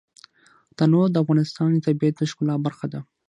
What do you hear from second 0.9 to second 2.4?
د افغانستان د طبیعت د